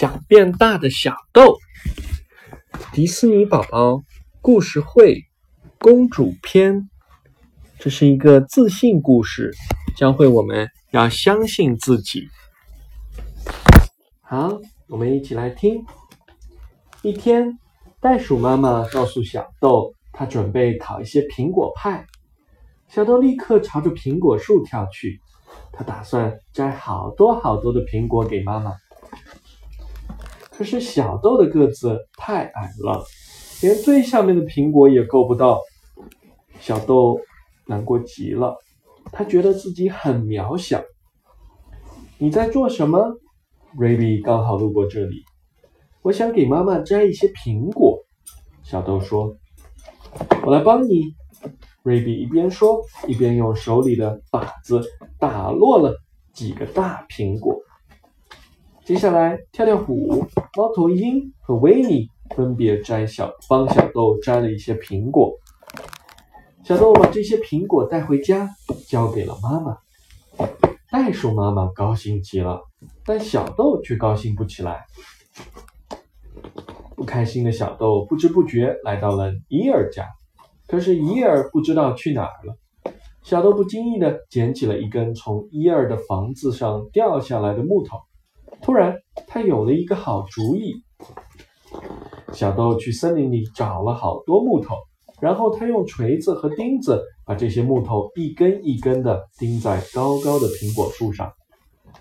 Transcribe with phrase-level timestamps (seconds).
[0.00, 1.58] 想变大的小豆，
[2.90, 4.02] 迪士尼宝宝
[4.40, 5.26] 故事会
[5.78, 6.88] 公主篇。
[7.78, 9.50] 这是一个自信故事，
[9.98, 12.30] 教会我们要相信自己。
[14.22, 14.58] 好，
[14.88, 15.84] 我们一起来听。
[17.02, 17.58] 一天，
[18.00, 22.06] 袋鼠妈妈告诉小豆，她准备烤一些苹果派。
[22.88, 25.20] 小豆立刻朝着苹果树跳去，
[25.70, 28.72] 他打算摘好多好多的苹果给妈妈。
[30.60, 33.02] 可是小豆的个子太矮了，
[33.62, 35.58] 连最下面的苹果也够不到。
[36.60, 37.18] 小豆
[37.66, 38.54] 难过极了，
[39.10, 40.82] 他觉得自己很渺小。
[42.18, 43.16] 你在做什么？
[43.78, 45.22] 瑞比刚好路过这里，
[46.02, 47.98] 我想给妈妈摘一些苹果。
[48.62, 49.34] 小豆说
[50.44, 51.14] ：“我来帮你。”
[51.82, 54.82] 瑞比一边说，一边用手里的靶子
[55.18, 55.96] 打落了
[56.34, 57.56] 几个大苹果。
[58.90, 60.26] 接下来，跳跳虎、
[60.56, 65.32] 猫头鹰和维尼分别摘小帮小豆摘了一些苹果。
[66.64, 68.50] 小豆把这些苹果带回家，
[68.88, 69.78] 交给了妈妈。
[70.90, 72.62] 袋鼠妈妈高兴极了，
[73.04, 74.84] 但小豆却高兴不起来。
[76.96, 80.08] 不开心的小豆不知不觉来到了伊尔家，
[80.66, 82.56] 可是伊尔不知道去哪儿了。
[83.22, 87.96] 小豆不经意的捡起了一根从伊尔的房子上掉下来的木头。
[88.62, 88.94] 突然，
[89.26, 90.74] 他有了一个好主意。
[92.32, 94.76] 小豆去森林里找了好多木头，
[95.20, 101.32] 然后他用锤子和钉子把这些木头一根一根的钉在高高的苹果树上。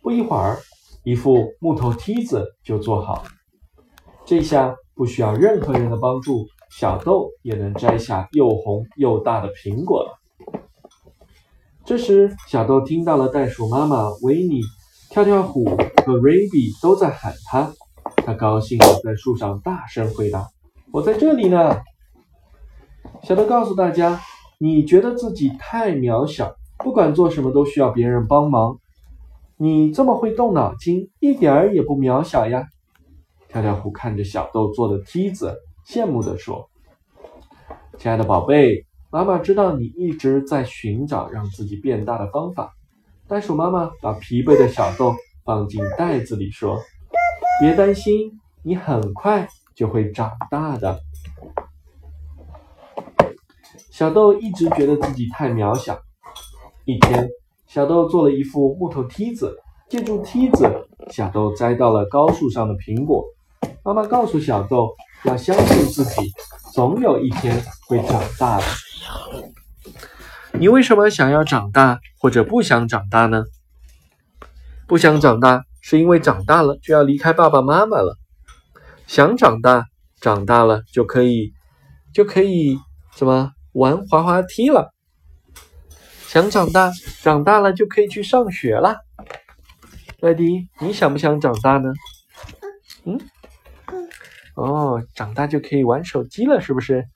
[0.00, 0.58] 不一会儿，
[1.04, 3.24] 一副木头梯子就做好了。
[4.24, 10.18] 这下不需要任何人的帮助，小豆也能摘下又红又大的苹果了。
[11.84, 14.60] 这时，小豆听到了袋鼠妈妈维尼。
[15.12, 17.70] 跳跳虎和瑞比都在喊他，
[18.24, 20.48] 他高兴地在树上大声回答
[20.90, 21.82] ：“我在这里呢。”
[23.22, 24.18] 小豆告诉大家
[24.56, 28.78] ：“你觉得自己太渺小，不管做什么都需要别人帮忙。
[29.58, 32.64] 你这么会动脑筋，一点儿也不渺小呀。”
[33.50, 36.70] 跳跳虎看着小豆做的梯子，羡慕地说
[38.00, 42.72] ：“亲爱的宝贝，妈妈知道你一直在寻找让自己变大的方法。”
[43.32, 46.78] 袋鼠妈妈把疲惫的小豆放进袋子里，说
[47.62, 51.00] ：“别担心，你很快就会长大的。”
[53.90, 55.98] 小豆一直觉得自己太渺小。
[56.84, 57.26] 一天，
[57.66, 60.70] 小豆做了一副木头梯子，借助梯子，
[61.10, 63.24] 小豆摘到了高树上的苹果。
[63.82, 64.94] 妈妈告诉小豆，
[65.24, 66.30] 要相信自己，
[66.74, 68.64] 总有一天会长大的。
[70.58, 73.44] 你为什么想要长大，或者不想长大呢？
[74.86, 78.16] 不想长大，是因为长大了就要离开爸爸妈妈了。
[79.06, 79.86] 想长大，
[80.20, 81.52] 长大了就可以，
[82.12, 82.78] 就可以
[83.14, 84.92] 怎么玩滑滑梯了。
[86.26, 86.92] 想长大，
[87.22, 88.98] 长大了就可以去上学了。
[90.20, 91.92] 艾迪，你想不想长大呢？
[93.04, 93.18] 嗯？
[94.54, 97.08] 哦，长大就可以玩手机了，是不是？